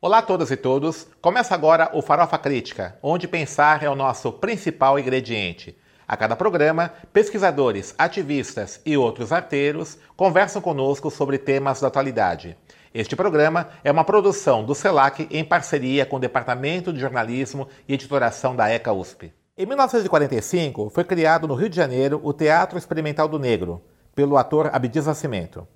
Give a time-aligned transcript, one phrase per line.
[0.00, 1.08] Olá a todas e todos.
[1.20, 5.76] Começa agora o Farofa Crítica, onde pensar é o nosso principal ingrediente.
[6.06, 12.56] A cada programa, pesquisadores, ativistas e outros arteiros conversam conosco sobre temas da atualidade.
[12.94, 17.94] Este programa é uma produção do CELAC em parceria com o Departamento de Jornalismo e
[17.94, 19.32] Editoração da ECA USP.
[19.56, 23.82] Em 1945, foi criado no Rio de Janeiro o Teatro Experimental do Negro,
[24.14, 25.66] pelo ator Abdias Nascimento.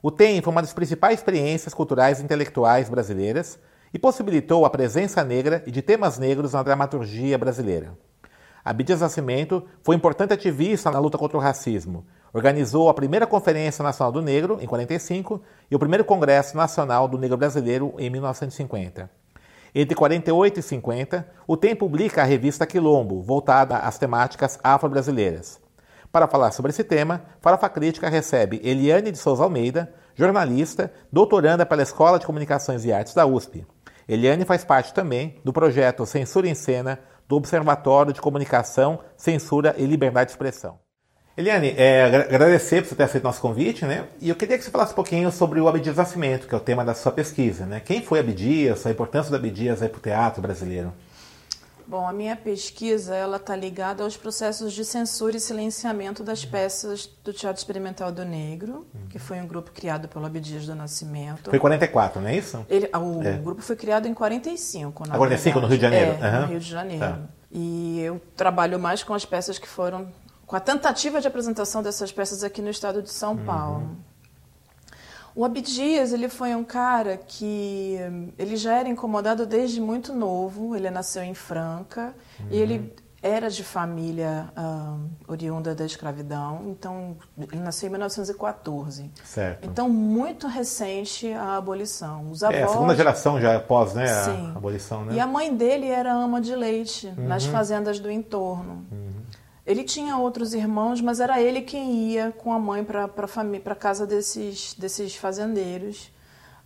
[0.00, 3.58] O TEM foi uma das principais experiências culturais e intelectuais brasileiras
[3.92, 7.98] e possibilitou a presença negra e de temas negros na dramaturgia brasileira.
[8.64, 12.06] Abdias Nascimento foi importante ativista na luta contra o racismo.
[12.32, 17.18] Organizou a primeira Conferência Nacional do Negro, em 1945, e o primeiro Congresso Nacional do
[17.18, 19.10] Negro Brasileiro, em 1950.
[19.74, 25.60] Entre 48 e 50, o TEM publica a revista Quilombo, voltada às temáticas afro-brasileiras.
[26.10, 31.82] Para falar sobre esse tema, Farofa Crítica recebe Eliane de Souza Almeida, jornalista, doutoranda pela
[31.82, 33.66] Escola de Comunicações e Artes da USP.
[34.08, 39.84] Eliane faz parte também do projeto Censura em Cena do Observatório de Comunicação, Censura e
[39.84, 40.78] Liberdade de Expressão.
[41.36, 44.06] Eliane, é, agradecer por você ter aceito nosso convite, né?
[44.20, 46.60] E eu queria que você falasse um pouquinho sobre o Abdias Nascimento, que é o
[46.60, 47.80] tema da sua pesquisa, né?
[47.80, 50.92] Quem foi Abdias, a importância do Abdias para o teatro brasileiro?
[51.88, 57.06] Bom, a minha pesquisa ela está ligada aos processos de censura e silenciamento das peças
[57.24, 59.06] do Teatro Experimental do Negro, uhum.
[59.08, 61.48] que foi um grupo criado pelo Abdias do Nascimento.
[61.48, 62.66] Foi em 44, não é isso?
[62.68, 63.38] Ele, o é.
[63.38, 65.08] grupo foi criado em 45.
[65.08, 65.60] Na 45 verdade.
[65.62, 66.22] no Rio de Janeiro?
[66.22, 66.40] É, uhum.
[66.42, 67.00] no Rio de Janeiro.
[67.00, 67.20] Tá.
[67.50, 70.12] E eu trabalho mais com as peças que foram
[70.46, 73.44] com a tentativa de apresentação dessas peças aqui no estado de São uhum.
[73.46, 73.96] Paulo.
[75.34, 77.96] O Abdias, ele foi um cara que
[78.38, 80.74] ele já era incomodado desde muito novo.
[80.74, 82.46] Ele nasceu em Franca uhum.
[82.50, 82.90] e ele uhum.
[83.22, 86.62] era de família uh, oriunda da escravidão.
[86.66, 89.10] Então, ele nasceu em 1914.
[89.24, 89.68] Certo.
[89.68, 92.30] Então, muito recente a abolição.
[92.30, 95.14] Os avós, é, a segunda geração já após né, a abolição, né?
[95.14, 97.28] E a mãe dele era ama de leite uhum.
[97.28, 98.86] nas fazendas do entorno.
[98.90, 99.17] Uhum.
[99.68, 104.06] Ele tinha outros irmãos, mas era ele quem ia com a mãe para a casa
[104.06, 106.10] desses, desses fazendeiros.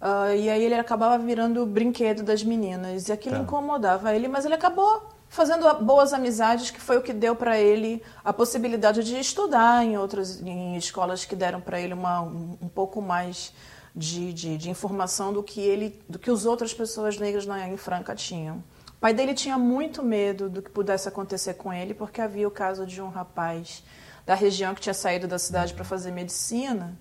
[0.01, 3.09] Uh, e aí ele acabava virando o brinquedo das meninas.
[3.09, 3.43] E aquilo tá.
[3.43, 8.01] incomodava ele, mas ele acabou fazendo boas amizades, que foi o que deu para ele
[8.25, 12.69] a possibilidade de estudar em outras em escolas que deram para ele uma, um, um
[12.69, 13.53] pouco mais
[13.97, 17.77] de, de, de, informação do que ele, do que as outras pessoas negras na, em
[17.77, 18.63] Franca tinham
[19.03, 22.87] pai dele tinha muito medo do que pudesse acontecer com ele, porque havia o caso
[22.87, 23.83] de um rapaz
[24.25, 26.97] da região que tinha saído da cidade para fazer medicina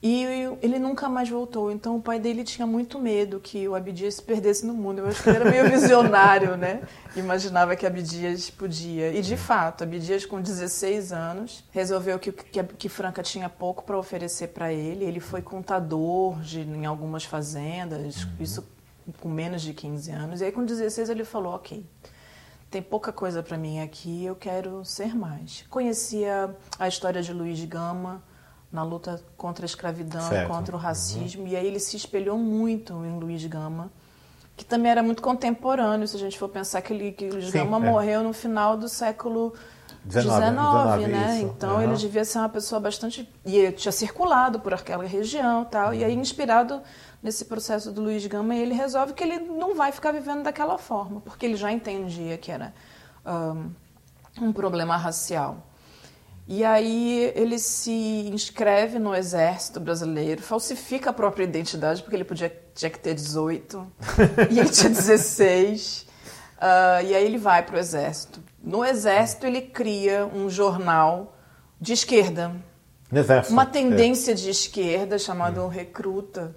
[0.00, 0.24] e
[0.62, 1.72] ele nunca mais voltou.
[1.72, 5.00] Então o pai dele tinha muito medo que o Abdias se perdesse no mundo.
[5.00, 6.82] Eu acho que ele era meio visionário, né?
[7.16, 9.12] Imaginava que Abdias podia.
[9.12, 13.98] E de fato, Abdias com 16 anos resolveu que, que, que Franca tinha pouco para
[13.98, 15.04] oferecer para ele.
[15.04, 18.24] Ele foi contador de, em algumas fazendas.
[18.38, 18.64] Isso
[19.20, 20.40] com menos de 15 anos.
[20.40, 21.84] E aí, com 16, ele falou: Ok,
[22.70, 25.64] tem pouca coisa para mim aqui, eu quero ser mais.
[25.68, 28.22] Conhecia a história de Luiz Gama
[28.72, 30.48] na luta contra a escravidão, certo.
[30.48, 30.82] contra o uhum.
[30.82, 31.48] racismo, uhum.
[31.48, 33.92] e aí ele se espelhou muito em Luiz Gama,
[34.56, 37.58] que também era muito contemporâneo, se a gente for pensar que, ele, que Luiz Sim,
[37.58, 37.90] Gama é.
[37.90, 39.52] morreu no final do século
[40.04, 41.36] 19, 19, né?
[41.36, 41.44] Isso.
[41.44, 41.82] Então uhum.
[41.82, 43.28] ele devia ser uma pessoa bastante.
[43.44, 45.88] E tinha circulado por aquela região tal.
[45.88, 45.94] Uhum.
[45.94, 46.80] E aí, inspirado
[47.22, 51.20] nesse processo do Luiz Gama, ele resolve que ele não vai ficar vivendo daquela forma,
[51.20, 52.74] porque ele já entendia que era
[53.24, 53.70] um,
[54.40, 55.68] um problema racial.
[56.48, 62.52] E aí ele se inscreve no exército brasileiro, falsifica a própria identidade, porque ele podia,
[62.74, 63.86] tinha que ter 18,
[64.50, 66.06] e ele tinha 16.
[66.58, 68.42] Uh, e aí ele vai para o exército.
[68.60, 71.36] No exército ele cria um jornal
[71.80, 72.52] de esquerda.
[73.12, 74.34] Exército, uma tendência é.
[74.34, 75.68] de esquerda chamado hum.
[75.68, 76.56] Recruta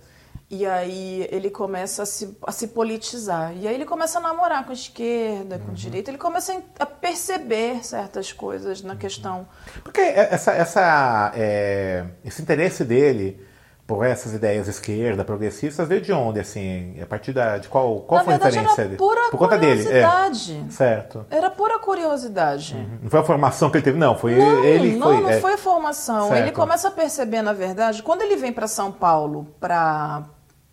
[0.50, 3.56] e aí ele começa a se, a se politizar.
[3.58, 5.74] E aí ele começa a namorar com a esquerda, com a uhum.
[5.74, 6.12] direita.
[6.12, 9.48] Ele começa a perceber certas coisas na questão.
[9.84, 13.44] Porque essa, essa, é, esse interesse dele
[13.88, 17.00] por essas ideias esquerda, progressistas, veio de onde, assim?
[17.00, 19.32] A partir da, de qual, qual Na foi verdade, a referência era pura dele?
[19.32, 19.88] Por conta dele.
[19.88, 20.72] É.
[20.72, 21.26] Certo.
[21.30, 22.76] Era pura curiosidade.
[22.76, 23.00] Uhum.
[23.04, 24.18] Não foi a formação que ele teve, não.
[24.18, 24.96] Foi não, ele.
[24.96, 25.40] Não, foi, não é...
[25.40, 26.30] foi a formação.
[26.30, 26.42] Certo.
[26.42, 30.24] Ele começa a perceber, na verdade, quando ele vem para São Paulo para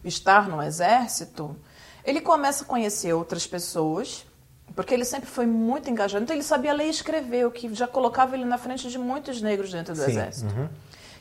[0.04, 1.56] estar no exército,
[2.04, 4.26] ele começa a conhecer outras pessoas,
[4.74, 6.24] porque ele sempre foi muito engajado.
[6.24, 9.40] Então ele sabia ler e escrever, o que já colocava ele na frente de muitos
[9.40, 10.10] negros dentro do Sim.
[10.10, 10.54] exército.
[10.54, 10.68] Uhum.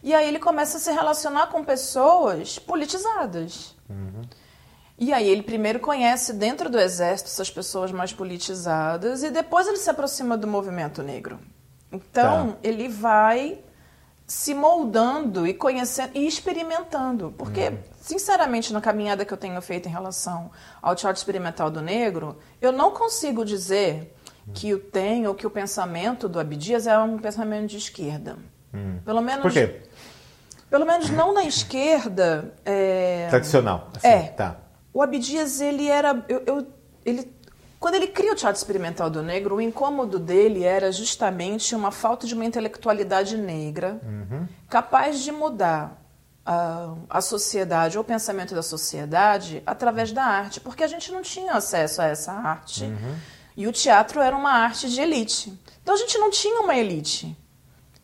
[0.03, 3.75] E aí ele começa a se relacionar com pessoas politizadas.
[3.89, 4.23] Uhum.
[4.97, 9.77] E aí ele primeiro conhece dentro do exército essas pessoas mais politizadas e depois ele
[9.77, 11.39] se aproxima do movimento negro.
[11.91, 12.57] Então tá.
[12.63, 13.59] ele vai
[14.31, 17.33] se moldando e conhecendo e experimentando.
[17.37, 17.77] Porque, uhum.
[17.99, 20.49] sinceramente, na caminhada que eu tenho feito em relação
[20.81, 24.15] ao teatro experimental do negro, eu não consigo dizer
[24.53, 28.37] que o tem ou que o pensamento do Abdias é um pensamento de esquerda.
[28.73, 28.99] Hum.
[29.03, 29.41] Pelo menos.
[29.41, 29.81] Por quê?
[30.69, 32.53] Pelo menos não na esquerda.
[32.63, 33.27] É...
[33.29, 33.89] Tradicional.
[33.97, 34.23] Assim, é.
[34.29, 34.55] Tá.
[34.93, 36.23] O Abdias, ele era.
[36.29, 36.67] Eu, eu,
[37.05, 37.29] ele
[37.81, 42.27] quando ele cria o teatro experimental do negro, o incômodo dele era justamente uma falta
[42.27, 44.47] de uma intelectualidade negra uhum.
[44.69, 45.99] capaz de mudar
[46.45, 51.23] a, a sociedade ou o pensamento da sociedade através da arte, porque a gente não
[51.23, 53.15] tinha acesso a essa arte uhum.
[53.57, 55.59] e o teatro era uma arte de elite.
[55.81, 57.35] Então a gente não tinha uma elite.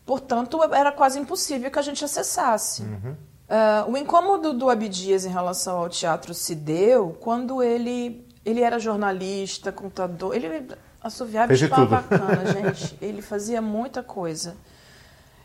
[0.04, 2.82] Portanto, era quase impossível que a gente acessasse.
[2.82, 3.16] Uhum.
[3.48, 8.78] Uh, o incômodo do Abdias em relação ao teatro se deu quando ele, ele era
[8.78, 10.34] jornalista, contador.
[10.34, 10.68] Ele
[11.02, 12.96] assoviava de bacana, gente.
[13.00, 14.56] Ele fazia muita coisa.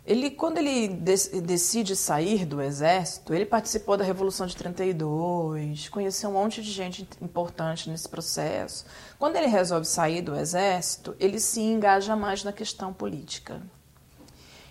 [0.05, 6.33] Ele, quando ele decide sair do exército, ele participou da Revolução de 32, conheceu um
[6.33, 8.85] monte de gente importante nesse processo.
[9.17, 13.61] Quando ele resolve sair do exército, ele se engaja mais na questão política.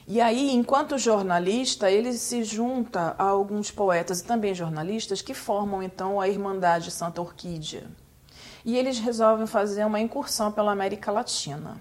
[0.07, 5.83] E aí, enquanto jornalista, ele se junta a alguns poetas e também jornalistas que formam
[5.83, 7.85] então a Irmandade Santa Orquídea.
[8.65, 11.77] E eles resolvem fazer uma incursão pela América Latina.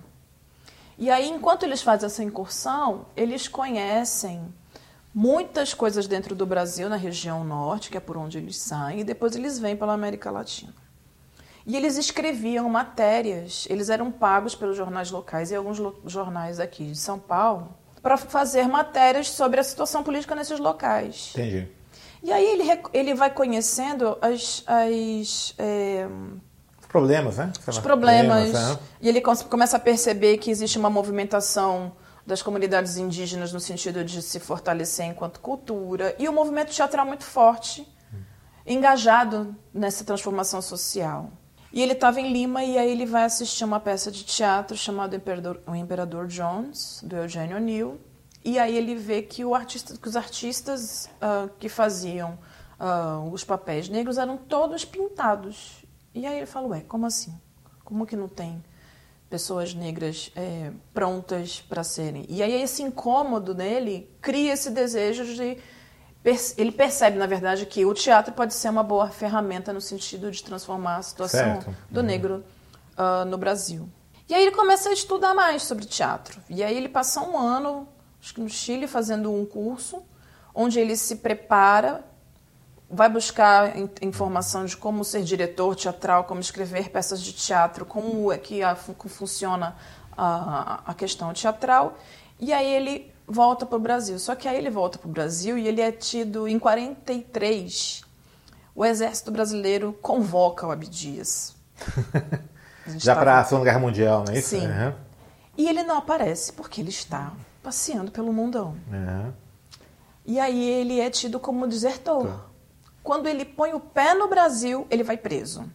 [0.98, 4.54] E aí, enquanto eles fazem essa incursão, eles conhecem
[5.14, 9.04] muitas coisas dentro do Brasil, na região norte, que é por onde eles saem, e
[9.04, 10.74] depois eles vêm pela América Latina.
[11.66, 16.98] E eles escreviam matérias, eles eram pagos pelos jornais locais e alguns jornais aqui de
[16.98, 21.34] São Paulo para fazer matérias sobre a situação política nesses locais.
[21.36, 21.68] Entendi.
[22.24, 26.08] E aí ele, ele vai conhecendo as, as é,
[26.92, 27.52] problemas, né?
[27.66, 28.50] Os problemas.
[28.50, 28.80] problemas é.
[29.00, 31.94] E ele começa a perceber que existe uma movimentação
[32.28, 37.24] das comunidades indígenas no sentido de se fortalecer enquanto cultura e o movimento teatral muito
[37.24, 37.88] forte,
[38.68, 41.32] engajado nessa transformação social.
[41.74, 45.16] E ele estava em Lima e aí ele vai assistir uma peça de teatro chamada
[45.16, 48.00] Imperador, O Imperador Jones, do Eugênio O'Neill.
[48.44, 52.38] E aí ele vê que, artista, que os artistas uh, que faziam
[52.78, 55.82] uh, os papéis negros eram todos pintados
[56.14, 57.34] e aí ele fala, ué, como assim?
[57.84, 58.64] Como que não tem
[59.30, 62.26] pessoas negras é, prontas para serem?
[62.28, 65.58] E aí esse incômodo nele cria esse desejo de...
[66.56, 70.44] Ele percebe, na verdade, que o teatro pode ser uma boa ferramenta no sentido de
[70.44, 71.76] transformar a situação certo.
[71.90, 72.06] do uhum.
[72.06, 72.44] negro
[72.96, 73.90] uh, no Brasil.
[74.30, 76.40] E aí ele começa a estudar mais sobre teatro.
[76.48, 77.88] E aí ele passa um ano,
[78.22, 80.04] acho que no Chile, fazendo um curso,
[80.54, 82.06] onde ele se prepara
[82.92, 88.38] vai buscar informação de como ser diretor teatral, como escrever peças de teatro, como é
[88.38, 89.76] que a, funciona
[90.18, 91.98] a, a questão teatral.
[92.40, 94.20] E aí ele volta para o Brasil.
[94.20, 98.04] Só que aí ele volta para o Brasil e ele é tido em 43.
[98.76, 101.56] O exército brasileiro convoca o Abdias.
[102.98, 104.50] Já para a Segunda Guerra Mundial, não é isso?
[104.50, 104.68] Sim.
[104.68, 104.94] Uhum.
[105.58, 108.76] E ele não aparece porque ele está passeando pelo mundão.
[108.92, 109.32] Uhum.
[110.26, 112.28] E aí ele é tido como desertor.
[112.28, 112.51] Tá.
[113.04, 115.72] Quando ele põe o pé no Brasil, ele vai preso.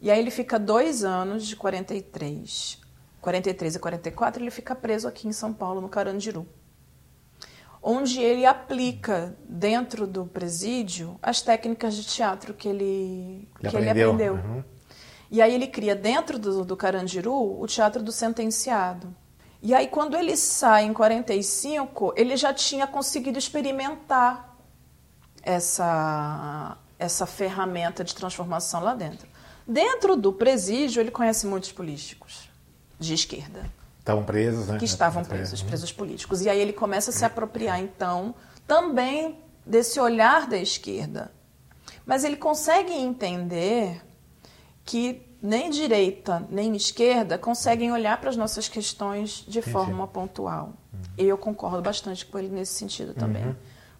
[0.00, 2.78] E aí ele fica dois anos, de 43,
[3.20, 6.46] 43 e 44, ele fica preso aqui em São Paulo, no Carandiru.
[7.82, 13.90] Onde ele aplica dentro do presídio as técnicas de teatro que ele, que aprendeu.
[13.90, 14.34] ele aprendeu.
[14.34, 14.64] Uhum.
[15.30, 19.14] E aí ele cria dentro do, do Carandiru o teatro do sentenciado.
[19.62, 24.49] E aí quando ele sai em 45, ele já tinha conseguido experimentar
[25.42, 29.28] essa, essa ferramenta de transformação lá dentro.
[29.66, 32.48] Dentro do presídio, ele conhece muitos políticos
[32.98, 33.64] de esquerda.
[33.98, 34.78] Estavam presos, né?
[34.78, 36.40] Que estavam presos, presos políticos.
[36.42, 38.34] E aí ele começa a se apropriar, então,
[38.66, 41.30] também desse olhar da esquerda.
[42.04, 44.02] Mas ele consegue entender
[44.84, 49.72] que nem direita nem esquerda conseguem olhar para as nossas questões de Entendi.
[49.72, 50.72] forma pontual.
[50.92, 51.00] Uhum.
[51.16, 53.44] E eu concordo bastante com ele nesse sentido também.
[53.44, 53.54] Uhum.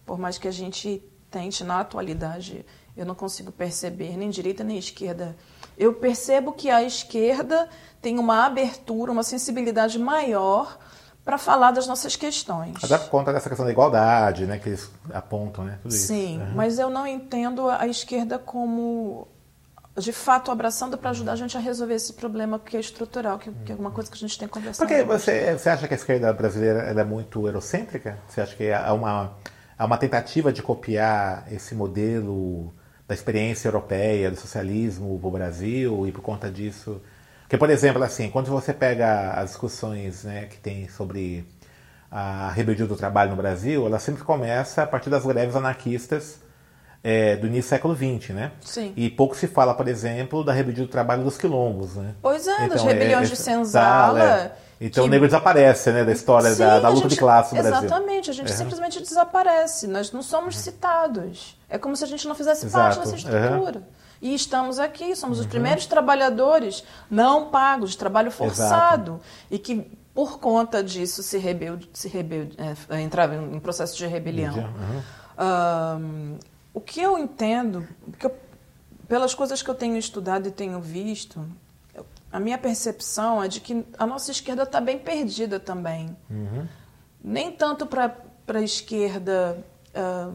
[0.05, 4.77] Por mais que a gente tente, na atualidade, eu não consigo perceber nem direita nem
[4.77, 5.35] esquerda.
[5.77, 7.69] Eu percebo que a esquerda
[8.01, 10.77] tem uma abertura, uma sensibilidade maior
[11.23, 12.83] para falar das nossas questões.
[12.83, 15.79] Até por conta dessa questão da igualdade, né, que eles apontam, né?
[15.81, 16.51] Tudo Sim, uhum.
[16.55, 19.27] mas eu não entendo a esquerda como
[19.97, 23.51] de fato abraçando para ajudar a gente a resolver esse problema que é estrutural, que,
[23.51, 24.87] que é alguma coisa que a gente tem conversado.
[24.87, 28.17] Porque você, você acha que a esquerda brasileira é muito eurocêntrica?
[28.27, 29.33] Você acha que há uma
[29.81, 32.71] há uma tentativa de copiar esse modelo
[33.07, 37.01] da experiência europeia, do socialismo para o Brasil, e por conta disso.
[37.41, 41.47] Porque, por exemplo, assim, quando você pega as discussões né, que tem sobre
[42.11, 46.39] a rebeldia do trabalho no Brasil, ela sempre começa a partir das greves anarquistas
[47.03, 48.51] é, do início do século XX, né?
[48.61, 48.93] Sim.
[48.95, 52.13] E pouco se fala, por exemplo, da rebeldia do trabalho dos quilombos, né?
[52.21, 54.51] Pois é, das Então, rebeliões é- de é- senzala.
[54.81, 54.85] É.
[54.87, 57.55] Então que- o negro desaparece, né, da história Sim, da, da luta gente- de classe
[57.55, 57.85] no Brasil.
[57.87, 58.57] Exatamente, a gente Uhum.
[58.57, 59.87] simplesmente desaparece.
[59.87, 61.57] Nós não somos citados.
[61.69, 63.79] É como se a gente não fizesse parte Exato, dessa estrutura.
[63.79, 63.83] uhum.
[64.21, 69.19] E estamos aqui, somos os primeiros trabalhadores não pagos, trabalho forçado.
[69.49, 72.47] E que, por conta disso, se, rebel, se rebel,
[72.89, 74.53] é, entrava em processo de rebelião.
[75.39, 76.37] Uhum.
[76.73, 78.35] O que eu entendo, que eu-
[79.07, 81.43] pelas coisas que eu tenho estudado e tenho visto,
[82.31, 86.15] a minha percepção é de que a nossa esquerda está bem perdida também.
[87.23, 88.15] Nem tanto para
[88.47, 90.31] a esquerda ah,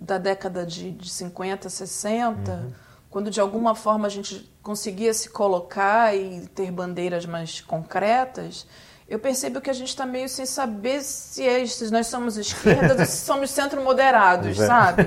[0.00, 2.72] da década de, de 50, 60,
[3.10, 8.66] quando de alguma forma a gente conseguia se colocar e ter bandeiras mais concretas,
[9.06, 12.94] eu percebo que a gente está meio sem saber se, é, se nós somos esquerda
[12.98, 14.66] ou se somos centro-moderados, é.
[14.66, 15.02] sabe?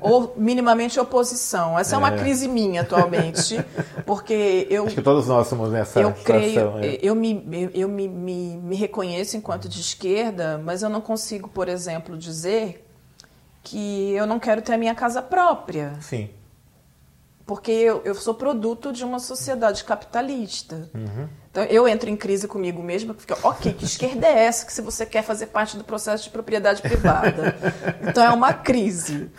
[0.00, 1.78] Ou minimamente oposição.
[1.78, 2.16] Essa é uma É.
[2.18, 3.62] crise minha atualmente,
[4.06, 6.78] porque eu Acho que todos nós somos nessa eu creio, situação.
[6.80, 6.98] é.
[7.02, 11.46] eu, me, eu, eu me, me, me reconheço enquanto de esquerda, mas eu não consigo,
[11.48, 12.82] por exemplo, dizer
[13.62, 16.30] que eu não quero ter a minha casa própria, Sim.
[17.46, 20.90] Porque eu, eu sou produto de uma sociedade capitalista.
[20.92, 21.28] Uhum.
[21.50, 24.82] Então eu entro em crise comigo mesma, porque, ok, que esquerda é essa que se
[24.82, 27.56] você quer fazer parte do processo de propriedade privada?
[28.02, 29.30] Então é uma crise.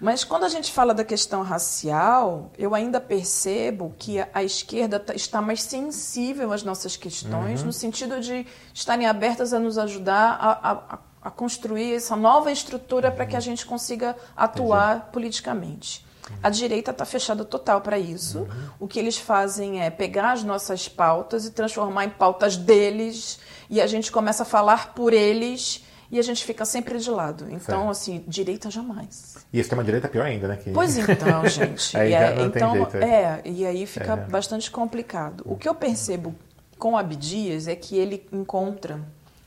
[0.00, 5.12] Mas quando a gente fala da questão racial, eu ainda percebo que a, esquerda tá-
[5.12, 10.50] está mais sensível às nossas questões, no sentido de estarem abertas a nos ajudar a,
[10.52, 16.06] a- a- a construir essa nova estrutura para que a gente consiga atuar politicamente.
[16.42, 18.46] A direita está fechada total para isso.
[18.78, 23.38] O que eles fazem é pegar as nossas pautas e transformar em pautas deles,
[23.70, 27.44] e a gente começa a falar por eles e a gente fica sempre de lado.
[27.50, 27.90] Então, Certo.
[27.90, 29.36] assim, direita jamais.
[29.52, 30.56] E extrema-direita é pior ainda, né?
[30.56, 30.70] Que...
[30.70, 31.96] Pois então, gente.
[31.96, 33.10] Aí é- não tem então, jeito, é.
[33.10, 34.16] é, e aí fica É.
[34.16, 35.42] bastante complicado.
[35.44, 36.34] O que eu percebo
[36.78, 39.00] com Abdias é que ele encontra,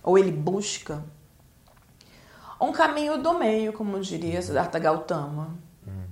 [0.03, 1.03] ou ele busca,
[2.59, 5.57] um caminho do meio, como diria Siddhartha Gautama,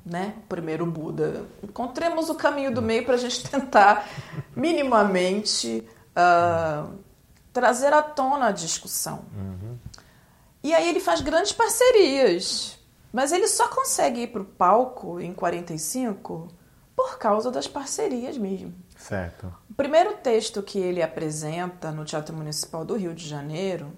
[0.09, 0.35] né?
[0.47, 1.45] Primeiro Buda.
[1.63, 4.07] Encontremos o caminho do meio para a gente tentar
[4.55, 6.87] minimamente ah,
[7.53, 9.25] trazer à tona a discussão.
[10.63, 12.77] E aí ele faz grandes parcerias.
[13.11, 16.47] Mas ele só consegue ir para o palco em 45
[16.95, 18.73] por causa das parcerias mesmo.
[18.97, 19.51] Certo.
[19.69, 23.91] O primeiro texto que ele apresenta no Teatro Municipal do Rio de Janeiro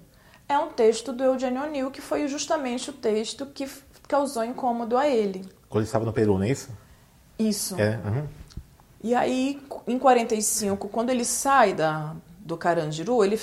[0.48, 3.68] é um texto do Eugênio O'Neill, que foi justamente o texto que
[4.08, 5.50] causou incômodo a ele.
[5.72, 6.70] Quando ele estava no Peru, não é isso?
[7.40, 7.80] Isso.
[7.80, 7.98] É.
[8.06, 8.28] uhum.
[9.02, 13.40] E aí, em 45, quando ele sai da, do Carandiru, ele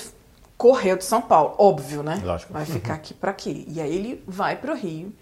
[0.55, 2.21] correu de São Paulo, óbvio, né?
[2.23, 2.53] Lógico.
[2.53, 3.65] Vai ficar aqui para quê?
[3.67, 5.13] E aí ele vai para o Rio.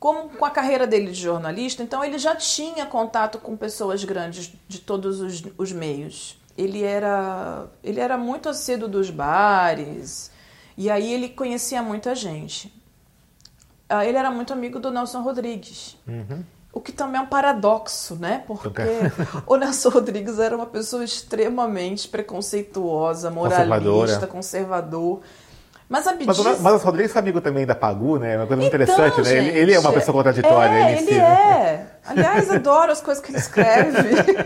[0.00, 4.52] Como com a carreira dele de jornalista, então ele já tinha contato com pessoas grandes
[4.66, 6.40] de todos os, os meios.
[6.56, 10.30] Ele era, ele era muito assíduo dos bares,
[10.76, 12.72] e aí ele conhecia muita gente.
[13.88, 15.96] Ah, Ele era muito amigo do Nelson Rodrigues.
[16.72, 18.44] O que também é um paradoxo, né?
[18.46, 18.82] Porque
[19.46, 25.20] o Nelson Rodrigues era uma pessoa extremamente preconceituosa, moralista, conservador.
[25.88, 26.60] Mas a Mas, o- Abdias...
[26.60, 28.34] mas o Rodrigues é amigo também da Pagu, né?
[28.34, 29.36] É uma coisa muito Então, interessante, né?
[29.38, 30.74] Ele, ele é uma gente, pessoa contraditória.
[30.74, 31.18] É, ele si, né?
[31.20, 31.86] é.
[32.08, 33.98] Aliás, adoro as coisas que ele escreve.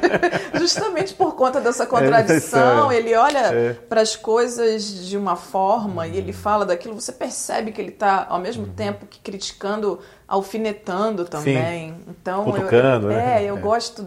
[0.58, 3.72] Justamente por conta dessa contradição, É, ele olha é.
[3.88, 8.26] para as coisas de uma forma e ele fala daquilo, você percebe que ele está
[8.28, 8.72] ao mesmo Uhum.
[8.72, 11.96] tempo que criticando, alfinetando também.
[12.08, 13.42] Então, eu- Cutucando, eu, né?
[13.44, 13.60] é, eu É.
[13.60, 14.06] gosto,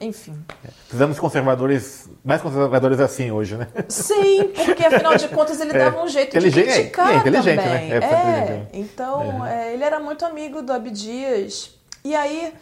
[0.00, 0.44] enfim.
[0.82, 3.66] Precisamos de conservadores, mais conservadores assim hoje, né?
[3.88, 5.78] Sim, porque afinal de contas ele É.
[5.78, 7.88] dava um jeito de é, criticar é inteligente, também.
[7.88, 7.96] né?
[7.96, 11.70] É, É, então é, ele era muito amigo do Abdias.
[12.04, 12.52] E aí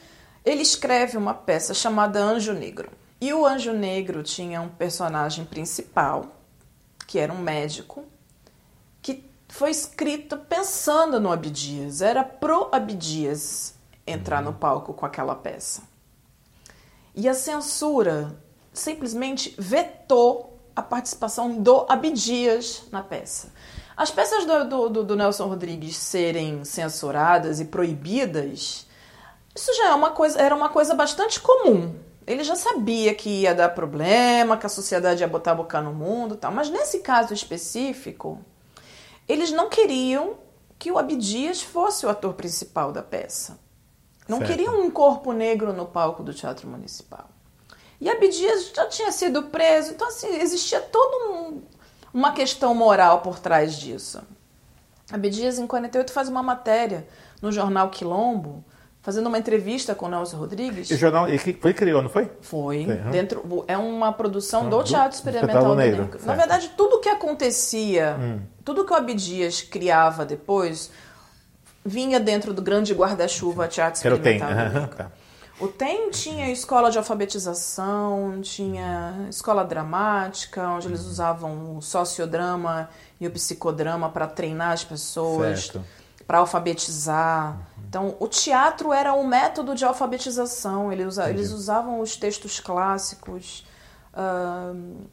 [0.45, 2.91] ele escreve uma peça chamada Anjo Negro.
[3.21, 6.27] E o Anjo Negro tinha um personagem principal,
[7.07, 8.05] que era um médico,
[9.03, 12.01] que foi escrito pensando no Abdias.
[12.01, 13.75] Era pro Abdias
[14.07, 15.83] entrar no palco com aquela peça.
[17.15, 18.37] E a censura
[18.73, 23.53] simplesmente vetou a participação do Abdias na peça.
[23.97, 28.87] As peças do, do- do- Nelson Rodrigues serem censuradas e proibidas,
[29.55, 31.95] isso já é uma coisa, era uma coisa bastante comum.
[32.27, 35.93] Ele já sabia que ia dar problema, que a sociedade ia botar a boca no
[35.93, 36.51] mundo tal.
[36.51, 38.41] Mas nesse caso específico,
[39.29, 40.35] eles não queriam
[40.79, 43.59] que o Abdias fosse o ator principal da peça.
[44.29, 44.51] Não Certo.
[44.51, 47.29] queriam um corpo negro no palco do Teatro Municipal.
[48.01, 51.63] E Abdias já tinha sido preso, então assim, existia todo um,
[52.13, 54.23] uma questão moral por trás disso.
[55.13, 57.07] Abdias, em 48, faz uma matéria
[57.41, 58.65] no jornal Quilombo,
[59.03, 60.91] fazendo uma entrevista com o Nelson Rodrigues.
[60.91, 62.31] E o jornal ele foi criou, não foi?
[62.41, 62.87] Foi.
[63.13, 66.05] dentro, é uma produção do, do Teatro Experimental do Negro.
[66.05, 66.21] Negro.
[66.25, 68.41] Na verdade, tudo que acontecia, hum.
[68.65, 70.91] tudo que o Abdias criava depois,
[71.85, 74.89] vinha dentro do grande guarda-chuva Teatro Experimental Negro.
[74.97, 75.11] Tá.
[75.61, 82.89] O TEM tinha escola de alfabetização, tinha escola dramática, onde eles usavam o sociodrama
[83.21, 85.71] e o psicodrama para treinar as pessoas,
[86.27, 87.57] para alfabetizar.
[87.89, 90.93] Então, o teatro era um método de alfabetização.
[90.93, 93.65] Eles, usa, eles usavam os textos clássicos,
[94.13, 95.07] uh,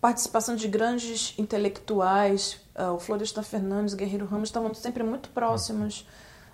[0.00, 2.60] participação de grandes intelectuais.
[2.76, 6.06] Uh, o Florestan Fernandes, Guerreiro Ramos estavam sempre muito próximos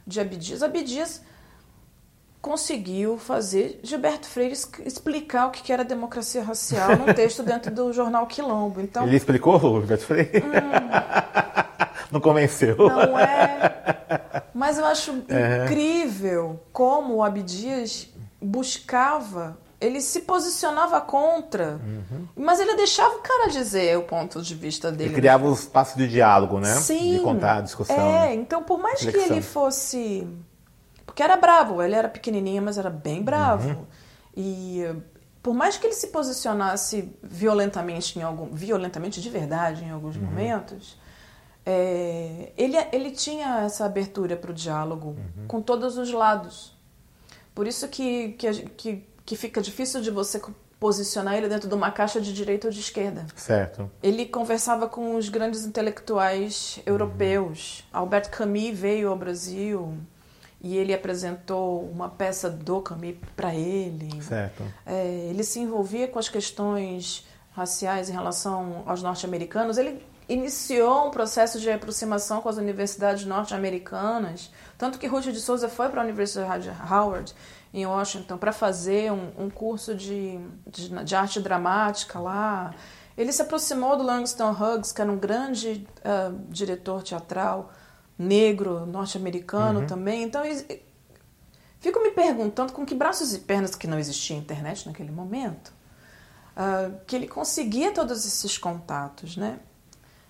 [0.07, 0.63] de Abdias.
[0.63, 1.23] Abdias
[2.41, 8.27] conseguiu fazer Gilberto Freire explicar o que era democracia racial num texto dentro do jornal
[8.27, 8.81] Quilombo.
[8.81, 10.45] Então, Ele explicou, Gilberto Freire?
[10.45, 10.53] Hum,
[12.13, 12.77] não convenceu.
[12.77, 14.45] Não é.
[14.53, 15.65] Mas eu acho é.
[15.65, 18.09] incrível como o Abdias
[18.41, 22.27] buscava ele se posicionava contra, uhum.
[22.37, 25.11] mas ele deixava o cara dizer o ponto de vista dele.
[25.11, 26.75] Ele criava os espaços de diálogo, né?
[26.77, 27.17] Sim.
[27.17, 27.97] De contar, discussão.
[27.97, 28.35] É, né?
[28.35, 29.29] então por mais Reflexão.
[29.29, 30.27] que ele fosse
[31.07, 33.69] porque era bravo, ele era pequenininho, mas era bem bravo.
[33.69, 33.87] Uhum.
[34.37, 34.83] E
[35.41, 40.23] por mais que ele se posicionasse violentamente em algum, violentamente de verdade em alguns uhum.
[40.23, 40.99] momentos,
[41.65, 45.47] é, ele, ele tinha essa abertura para o diálogo uhum.
[45.47, 46.77] com todos os lados.
[47.55, 50.41] Por isso que, que, que, que fica difícil de você
[50.79, 53.25] posicionar ele dentro de uma caixa de direita ou de esquerda.
[53.35, 53.91] Certo.
[54.03, 57.85] Ele conversava com os grandes intelectuais europeus.
[57.93, 58.01] Uhum.
[58.01, 59.97] Albert Camus veio ao Brasil
[60.61, 64.23] e ele apresentou uma peça do Camus para ele.
[64.23, 64.63] Certo.
[64.85, 69.79] É, ele se envolvia com as questões raciais em relação aos norte-americanos.
[69.79, 75.69] Ele iniciou um processo de aproximação com as universidades norte-americanas, tanto que Ruth de Souza
[75.69, 77.35] foi para a Universidade de Howard,
[77.75, 82.73] em Washington, para fazer um, um curso de, de, de, arte dramática lá.
[83.19, 87.73] Ele se aproximou do Langston Hughes, que era um grande uh, diretor teatral,
[88.17, 89.87] negro, norte-americano uhum.
[89.89, 90.23] também.
[90.23, 90.43] Então,
[91.81, 95.73] fico me perguntando com que braços e pernas, que não existia internet naquele momento,
[96.57, 99.59] uh, que ele conseguia todos esses contatos, né?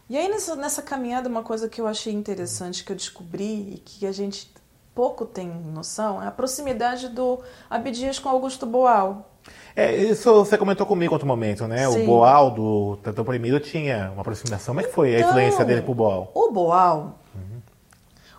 [0.09, 3.79] E aí, nessa, nessa caminhada, uma coisa que eu achei interessante, que eu descobri e
[3.79, 4.54] que a gente
[4.95, 9.31] pouco tem noção, é a proximidade do Abdias com Augusto Boal.
[9.77, 11.91] É, isso você comentou comigo em outro momento, né?
[11.91, 12.03] Sim.
[12.03, 14.75] O Boal do Tantão Proibido tinha uma aproximação.
[14.75, 16.31] Como é que foi então, a influência dele pro Boal?
[16.33, 17.19] O Boal,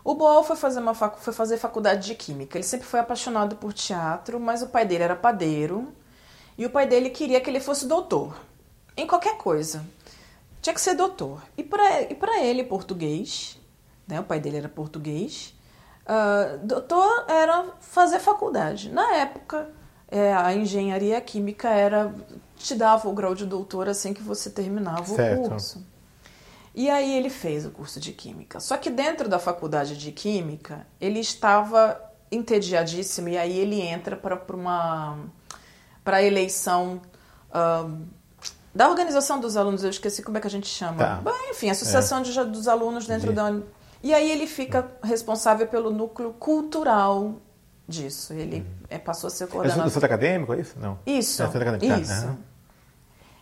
[0.05, 2.55] o Boal foi fazer, uma facu foi fazer faculdade de Química.
[2.55, 5.87] Ele sempre foi apaixonado por teatro, mas o pai dele era padeiro
[6.55, 8.39] e o pai dele queria que ele fosse doutor
[8.95, 9.83] em qualquer coisa.
[10.61, 11.41] Tinha que ser doutor.
[11.57, 13.59] E para ele, português,
[14.07, 15.54] né, o pai dele era português,
[16.05, 18.91] uh, doutor era fazer faculdade.
[18.91, 19.69] Na época,
[20.07, 22.13] é, a engenharia química era
[22.57, 25.45] te dava o grau de doutor assim que você terminava certo.
[25.45, 25.85] o curso.
[26.73, 28.59] E aí ele fez o curso de Química.
[28.59, 34.37] Só que dentro da faculdade de Química, ele estava entediadíssimo e aí ele entra para
[34.53, 35.17] uma
[36.03, 37.01] para a eleição
[37.49, 38.05] uh,
[38.73, 40.97] da organização dos alunos, eu esqueci como é que a gente chama.
[40.97, 41.21] Tá.
[41.23, 42.21] Bem, enfim, associação é.
[42.23, 43.35] de, dos alunos dentro de...
[43.35, 43.53] da
[44.05, 47.41] e aí ele fica responsável pelo núcleo cultural
[47.87, 48.33] disso.
[48.33, 48.65] Ele uhum.
[48.87, 49.81] é, passou a ser coordenador.
[49.81, 50.75] É do centro acadêmico, é isso?
[50.79, 50.99] Não.
[51.07, 51.41] Isso.
[51.41, 51.87] É acadêmico.
[51.87, 51.99] Tá.
[51.99, 52.27] Isso.
[52.27, 52.37] Uhum.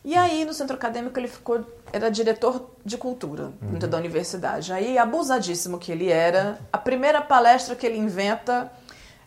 [0.06, 1.65] E aí, no centro acadêmico, ele ficou.
[1.91, 3.71] Era diretor de cultura uhum.
[3.71, 4.71] dentro da universidade.
[4.71, 8.71] Aí, abusadíssimo que ele era, a primeira palestra que ele inventa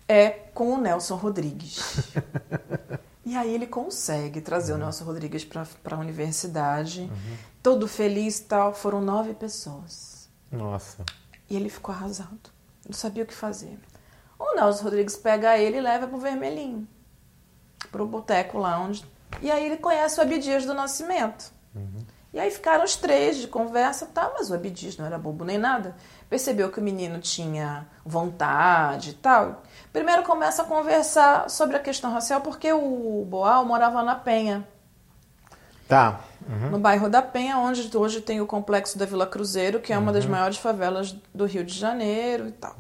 [0.09, 2.15] é com o Nelson Rodrigues.
[3.27, 4.79] e aí, ele consegue trazer uhum.
[4.79, 7.03] o Nelson Rodrigues para a universidade.
[7.03, 7.37] Uhum.
[7.63, 8.73] Todo feliz tal.
[8.73, 10.31] Foram nove pessoas.
[10.51, 11.05] Nossa.
[11.49, 12.51] E ele ficou arrasado.
[12.87, 13.79] Não sabia o que fazer.
[14.39, 16.87] O Nelson Rodrigues pega ele e leva pro Vermelhinho.
[17.91, 19.05] Pro boteco lá onde
[19.41, 21.53] e aí ele conhece o Abdias do Nascimento.
[21.75, 22.05] Uhum.
[22.33, 25.59] E aí ficaram os três de conversa, tá, mas o Abdias não era bobo nem
[25.59, 25.97] nada.
[26.29, 29.63] Percebeu que o menino tinha vontade e tal.
[29.93, 34.67] Primeiro começa a conversar sobre a questão racial, porque o Boal morava na Penha.
[35.89, 36.21] Tá.
[36.49, 36.71] Uhum.
[36.71, 40.09] No bairro da Penha, onde hoje tem o complexo da Vila Cruzeiro, que é uma
[40.09, 40.13] uhum.
[40.13, 42.77] das maiores favelas do Rio de Janeiro e tal.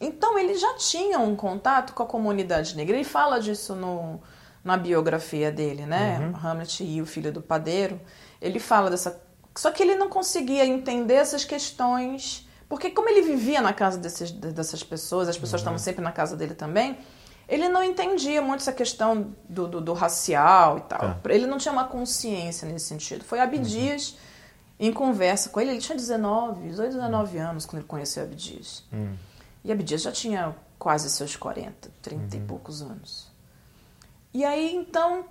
[0.00, 2.94] Então ele já tinha um contato com a comunidade negra.
[2.94, 4.20] Ele fala disso no,
[4.62, 6.18] na biografia dele, né?
[6.20, 6.50] Uhum.
[6.50, 8.00] Hamlet e o filho do padeiro,
[8.40, 9.20] ele fala dessa.
[9.54, 14.30] Só que ele não conseguia entender essas questões, porque como ele vivia na casa desses,
[14.32, 15.64] dessas pessoas, as pessoas uhum.
[15.64, 16.98] estavam sempre na casa dele também,
[17.48, 20.98] ele não entendia muito essa questão do, do, do racial e tal.
[20.98, 21.20] Tá.
[21.30, 23.24] Ele não tinha uma consciência nesse sentido.
[23.24, 24.16] Foi Abdias uhum.
[24.86, 25.72] em conversa com ele.
[25.72, 28.84] Ele tinha 19, 18, 19 anos quando ele conheceu Abdias.
[28.92, 29.14] Hum.
[29.62, 32.46] E Abdias já tinha quase seus 40, 30 e Uhum.
[32.46, 33.32] poucos anos.
[34.32, 35.24] E aí, então,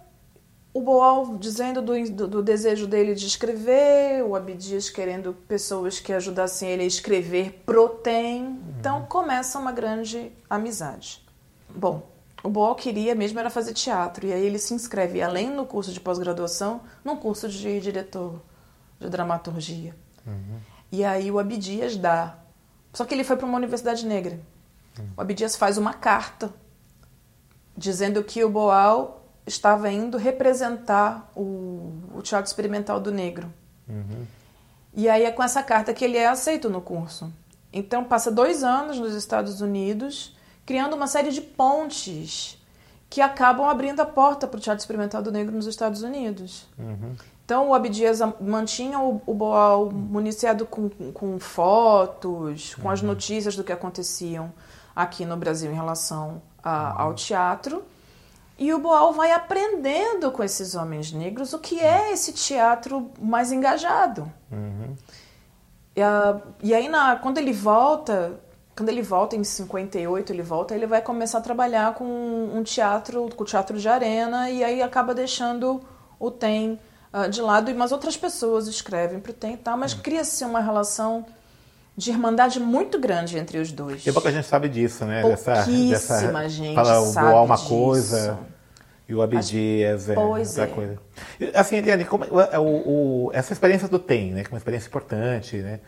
[0.73, 6.13] o Boal dizendo do, do, do desejo dele de escrever, o Abdias querendo pessoas que
[6.13, 8.59] ajudassem ele a escrever pro TEM.
[8.79, 11.22] Então, começa uma grande amizade.
[11.69, 12.07] Bom,
[12.43, 15.91] o Boal queria mesmo era fazer teatro, e aí ele se inscreve, além no curso
[15.91, 18.41] de pós-graduação, num curso de diretor
[18.99, 19.95] de dramaturgia.
[20.91, 22.37] E aí o Abdias dá.
[22.93, 24.39] Só que ele foi para uma universidade negra.
[25.17, 26.53] O Abdias faz uma carta
[27.75, 33.51] dizendo que o Boal estava indo representar o, o Teatro Experimental do Negro.
[34.93, 37.33] E aí é com essa carta que ele é aceito no curso.
[37.71, 40.32] Então passa dois anos nos Estados Unidos,
[40.65, 42.57] criando uma série de pontes
[43.09, 46.65] que acabam abrindo a porta para o Teatro Experimental do Negro nos Estados Unidos.
[47.45, 53.63] Então o Abdias mantinha o, o Boal municiado com, com fotos, com as notícias do
[53.63, 54.51] que aconteciam
[54.95, 57.83] aqui no Brasil em relação a- ao teatro.
[58.57, 63.51] E o Boal vai aprendendo com esses homens negros o que é esse teatro mais
[63.51, 64.31] engajado.
[65.95, 68.39] E, a- e aí, na- quando ele volta,
[68.75, 73.29] quando ele volta em 58, ele volta, ele vai começar a trabalhar com um teatro,
[73.35, 75.81] com o teatro de arena, e aí acaba deixando
[76.19, 76.79] o TEM
[77.11, 80.43] ah, de lado, e mas outras pessoas escrevem para o TEM e tal, mas cria-se
[80.43, 81.23] uma relação
[81.95, 84.05] de irmandade muito grande entre os dois.
[84.07, 85.21] E pouca gente sabe disso, né?
[85.21, 87.67] Pouquíssima gente fala o sabe Boal uma disso.
[87.69, 88.39] coisa
[89.07, 90.67] e o Abdias é Pois outra é.
[90.67, 90.99] coisa.
[91.53, 94.41] Assim, Eliane, como, é o, o- essa experiência do TEM, né?
[94.41, 95.79] Que é uma experiência importante, né?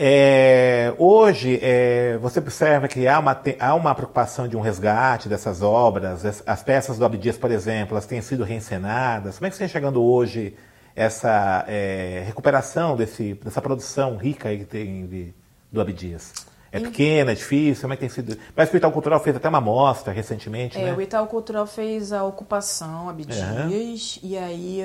[0.00, 5.60] É, hoje, é, você observa que há uma, há uma preocupação de um resgate dessas
[5.60, 9.38] obras, as, as peças do Abdias, por exemplo, elas têm sido reencenadas.
[9.38, 10.54] Como é que você está chegando hoje
[10.94, 15.34] essa é, recuperação desse, dessa produção rica que tem de-
[15.72, 16.32] do Abdias?
[16.70, 17.80] É pequena, é difícil?
[17.82, 18.36] Como é que tem sido?
[18.54, 20.92] Mas o Hospital Cultural fez até uma mostra recentemente, É, né?
[20.92, 24.84] o Itaú Cultural fez a ocupação Abdias e aí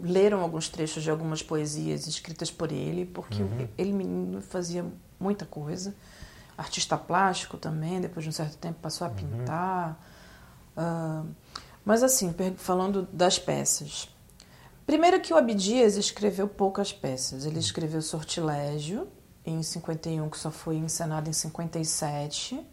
[0.00, 3.68] leram alguns trechos de algumas poesias escritas por ele, porque Uhum.
[3.76, 4.84] ele menino fazia
[5.18, 5.94] muita coisa.
[6.56, 9.16] Artista plástico também, depois de um certo tempo passou a Uhum.
[9.16, 10.00] pintar.
[10.76, 11.24] Ah,
[11.84, 14.08] mas assim, falando das peças.
[14.86, 17.44] Primeiro que o Abdias escreveu poucas peças.
[17.44, 19.08] Ele escreveu Sortilégio
[19.44, 22.64] em 51, que só foi encenado em 57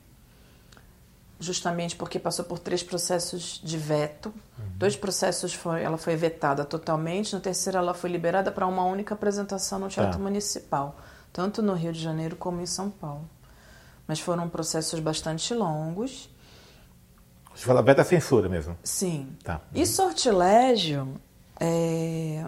[1.39, 4.33] justamente porque passou por três processos de veto.
[4.75, 9.13] Dois processos foi, ela foi vetada totalmente, no terceiro ela foi liberada para uma única
[9.13, 10.23] apresentação no Teatro Tá.
[10.23, 10.97] Municipal,
[11.31, 13.29] tanto no Rio de Janeiro como em São Paulo.
[14.07, 16.29] Mas foram processos bastante longos.
[17.55, 18.77] Você fala beta censura mesmo.
[18.83, 19.37] Sim.
[19.43, 19.61] Tá.
[19.73, 21.15] E sortilégio,
[21.59, 22.45] é,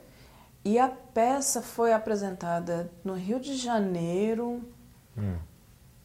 [0.63, 4.61] E a peça foi apresentada no Rio de Janeiro,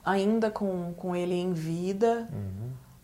[0.05, 2.29] ainda com, com ele em vida.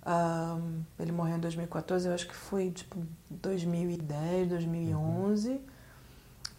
[0.04, 0.58] Ah,
[0.98, 5.60] ele morreu em 2014, eu acho que foi tipo 2010, 2011.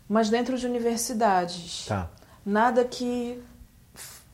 [0.07, 1.85] Mas dentro de universidades.
[1.87, 2.09] Tá.
[2.45, 3.41] Nada que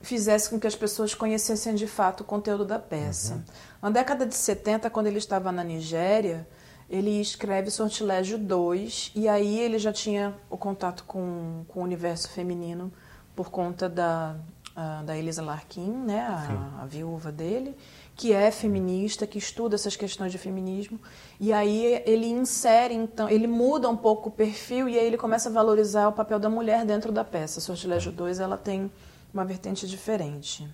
[0.02, 3.44] fizesse com que as pessoas conhecessem de fato o conteúdo da peça.
[3.82, 6.48] Na década de 70, quando ele estava na Nigéria,
[6.90, 12.30] ele escreve Sortilégio 2, e aí ele já tinha o contato com, com o universo
[12.30, 12.92] feminino
[13.36, 14.36] por conta da,
[14.76, 17.78] a- da Elisa Larkin, né, a, a viúva dele,
[18.20, 21.00] que é feminista, que estuda essas questões de feminismo,
[21.40, 25.48] e aí ele insere, então, ele muda um pouco o perfil e aí ele começa
[25.48, 27.62] a valorizar o papel da mulher dentro da peça.
[27.62, 28.92] Sortilégio 2, ela tem
[29.34, 30.68] uma vertente diferente.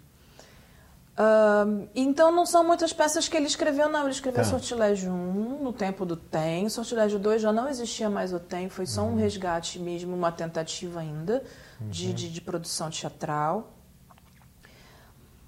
[1.15, 4.01] Ahn, então não são muitas peças que ele escreveu, não.
[4.01, 4.49] Ele escreveu Tá.
[4.49, 6.67] Sortilégio 1 no tempo do TEM.
[6.67, 10.99] Sortilégio 2 já não existia mais o TEM, foi só um resgate mesmo, uma tentativa
[10.99, 11.43] ainda
[11.79, 13.74] de, de, de produção teatral.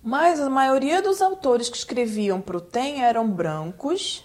[0.04, 4.24] Mas a maioria dos autores que escreviam para o TEM eram brancos.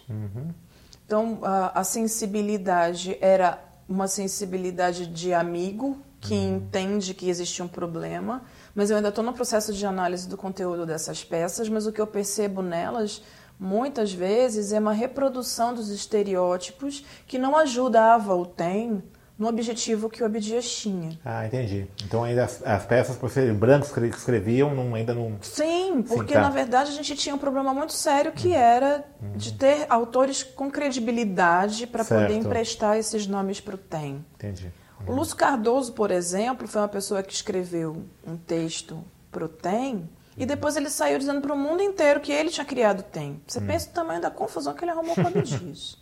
[1.07, 3.59] Então a, a sensibilidade era
[3.89, 8.43] uma sensibilidade de amigo que entende que existe um problema.
[8.75, 12.01] Mas eu ainda estou no processo de análise do conteúdo dessas peças, mas o que
[12.01, 13.23] eu percebo nelas
[13.59, 19.03] muitas vezes é uma reprodução dos estereótipos que não ajudava o TEM
[19.43, 21.19] no objetivo que o Abdias tinha.
[21.25, 21.89] Ah, entendi.
[22.05, 25.37] Então ainda as, as peças, por serem brancos que escreviam, não, ainda não...
[25.43, 26.43] Sim, porque Sim, tá.
[26.43, 28.55] na verdade a gente tinha um problema muito sério que uhum.
[28.55, 29.33] era uhum.
[29.37, 34.25] de ter autores com credibilidade para poder emprestar esses nomes para o TEM.
[34.37, 34.73] Entendi.
[35.01, 35.13] Uhum.
[35.13, 39.03] O Lúcio Cardoso, por exemplo, foi uma pessoa que escreveu um texto
[39.33, 42.65] para o TEM e depois ele saiu dizendo para o mundo inteiro que ele tinha
[42.65, 43.43] criado o TEM.
[43.45, 43.67] Você uhum.
[43.67, 46.01] pensa o tamanho da confusão que ele arrumou com o Abdias.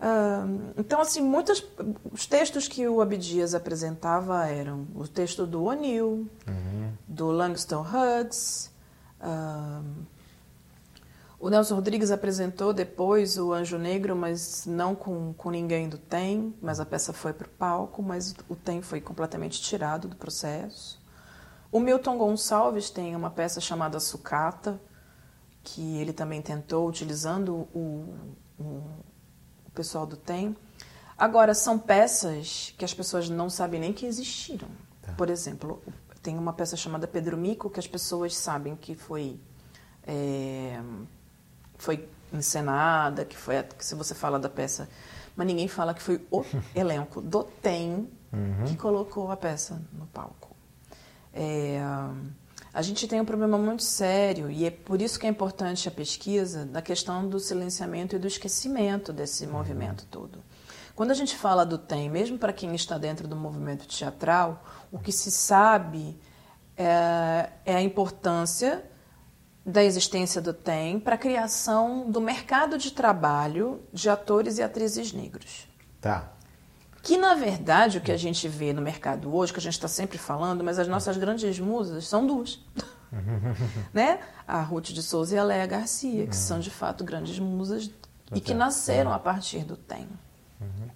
[0.00, 1.64] uh, então, assim, muitos
[2.12, 6.92] os textos que o Abdias apresentava eram o texto do O'Neill, uhum.
[7.06, 8.72] do Langston Hughes,
[9.20, 9.84] uh,
[11.40, 16.52] o Nelson Rodrigues apresentou depois o Anjo Negro, mas não com, com ninguém do TEM,
[16.60, 21.00] mas a peça foi para o palco, mas o TEM foi completamente tirado do processo.
[21.70, 24.80] O Milton Gonçalves tem uma peça chamada Sucata,
[25.62, 28.16] que ele também tentou, utilizando o,
[28.58, 28.82] o, o
[29.78, 30.56] pessoal do TEM.
[31.16, 34.68] Agora, são peças que as pessoas não sabem nem que existiram.
[35.00, 35.12] Tá.
[35.12, 35.80] Por exemplo,
[36.20, 39.38] tem uma peça chamada Pedro Mico, que as pessoas sabem que foi...
[40.04, 40.80] É,
[41.76, 44.88] foi encenada, que foi que se você fala da peça,
[45.36, 48.64] mas ninguém fala que foi o elenco do Tem uhum.
[48.66, 50.56] que colocou a peça no palco.
[51.32, 51.80] É,
[52.78, 55.90] a gente tem um problema muito sério e é por isso que é importante a
[55.90, 59.52] pesquisa da questão do silenciamento e do esquecimento desse uhum.
[59.54, 60.44] movimento todo.
[60.94, 64.98] Quando a gente fala do TEM, mesmo para quem está dentro do movimento teatral, o
[65.00, 66.20] que se sabe
[66.76, 68.88] é, é a importância
[69.66, 75.12] da existência do TEM para a criação do mercado de trabalho de atores e atrizes
[75.12, 75.66] negros.
[76.00, 76.32] Tá.
[77.02, 79.88] Que, na verdade, o que a gente vê no mercado hoje, que a gente está
[79.88, 82.60] sempre falando, mas as nossas grandes musas são duas.
[83.92, 84.20] né?
[84.46, 86.42] A Ruth de Souza e a Léa Garcia, que uhum.
[86.42, 87.90] são, de fato, grandes musas
[88.34, 90.08] e que nasceram a partir do TEM.
[90.60, 90.88] Uhum.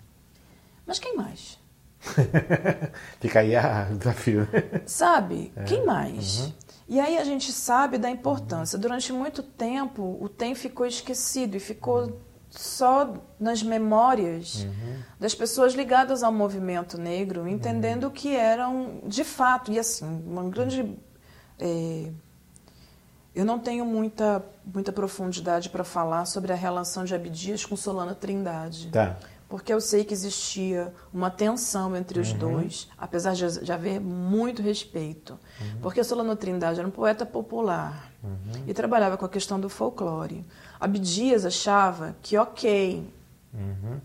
[0.86, 1.58] Mas quem mais?
[3.20, 3.54] Fica aí
[3.92, 4.48] o desafio.
[4.86, 5.52] Sabe?
[5.56, 5.64] É.
[5.64, 6.40] Quem mais?
[6.40, 6.52] Uhum.
[6.88, 8.78] E aí a gente sabe da importância.
[8.78, 12.20] Durante muito tempo, o TEM ficou esquecido e ficou
[12.58, 14.96] só nas memórias uhum.
[15.18, 18.10] das pessoas ligadas ao movimento negro, entendendo uhum.
[18.10, 20.96] que eram, de fato, e assim, uma grande.
[21.58, 22.10] É,
[23.34, 28.14] eu não tenho muita, muita profundidade para falar sobre a relação de Abdias com Solana
[28.14, 28.88] Trindade.
[28.88, 29.16] Tá
[29.48, 32.38] porque eu sei que existia uma tensão entre os uhum.
[32.38, 35.38] dois, apesar de, de, haver muito respeito.
[35.60, 35.80] Uhum.
[35.82, 38.64] Porque Solano Trindade era um poeta popular uhum.
[38.66, 40.44] e trabalhava com a questão do folclore.
[40.80, 43.08] Abdias achava que, ok,
[43.52, 44.00] uhum.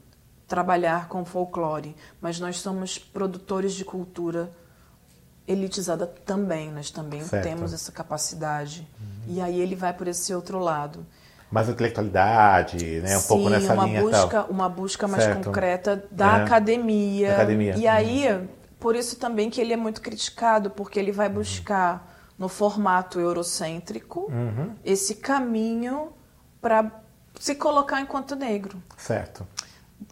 [0.48, 4.52] trabalhar com folclore, mas nós somos produtores de cultura
[5.48, 7.44] elitizada também, nós também certo.
[7.44, 8.88] temos essa capacidade.
[9.00, 9.36] Uhum.
[9.36, 11.06] E aí ele vai por esse outro lado
[11.50, 13.18] mais intelectualidade, né?
[13.18, 14.48] Um Sim, pouco nessa uma linha busca, tal.
[14.50, 15.46] uma busca mais certo.
[15.46, 16.44] concreta da, é.
[16.44, 17.34] academia.
[17.36, 17.76] academia.
[17.78, 18.48] E aí,
[18.80, 22.17] por isso também que ele é muito criticado, porque ele vai buscar uhum.
[22.38, 24.76] No formato eurocêntrico uhum.
[24.86, 26.14] esse caminho
[26.62, 26.92] para
[27.40, 28.82] se colocar enquanto negro.
[28.98, 29.48] Certo.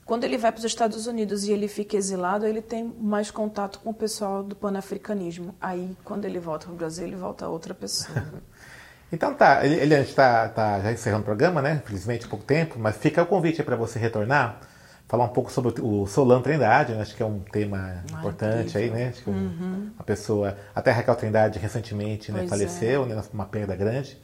[0.03, 3.79] Quando ele vai para os Estados Unidos e ele fica exilado, ele tem mais contato
[3.79, 5.55] com o pessoal do panafricanismo.
[5.61, 8.23] Aí, quando ele volta para o Brasil, ele volta a outra pessoa.
[9.11, 11.79] Então tá, ele, ele está tá já encerrando o programa, né?
[11.83, 14.59] Infelizmente pouco tempo, mas fica o convite para você retornar,
[15.07, 17.01] falar um pouco sobre o Solano Trindade, né?
[17.01, 19.09] acho que é um tema Ai, importante aí, né?
[19.09, 19.91] Acho que uhum.
[19.95, 23.07] uma pessoa, até a Raquel Trindade recentemente né, faleceu, é.
[23.07, 23.23] né?
[23.33, 24.19] Uma perda grande.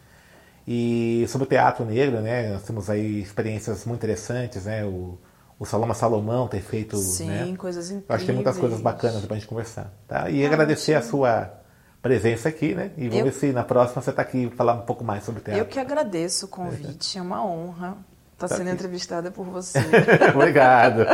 [0.67, 2.49] E sobre o teatro negro, né?
[2.51, 4.83] Nós temos aí experiências muito interessantes, né?
[4.83, 5.17] O,
[5.59, 7.55] o Saloma Salomão ter feito, Sim, né?
[7.57, 8.09] coisas incríveis.
[8.09, 10.29] Eu acho que tem muitas coisas bacanas para a gente conversar, tá?
[10.29, 11.53] E ah, agradecer a sua
[12.01, 12.91] presença aqui, né?
[12.97, 13.25] E vamos eu...
[13.25, 15.61] ver se na próxima você está aqui falar um pouco mais sobre teatro.
[15.61, 17.97] Eu que agradeço o convite, é uma honra
[18.45, 18.75] estar tá sendo aqui.
[18.75, 19.79] entrevistada por você.
[20.33, 21.05] Obrigado.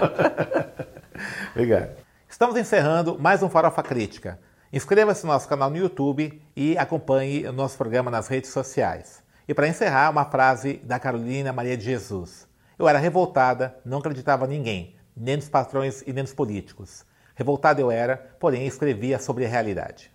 [1.51, 1.97] Obrigado.
[2.29, 4.39] Estamos encerrando mais um Farofa Crítica.
[4.71, 9.23] Inscreva-se no nosso canal no YouTube e acompanhe o nosso programa nas redes sociais.
[9.47, 12.47] E para encerrar, uma frase da Carolina Maria de Jesus.
[12.77, 17.05] Eu era revoltada, não acreditava em ninguém, nem nos patrões e nem nos políticos.
[17.33, 20.11] Revoltada eu era, porém escrevia sobre a realidade.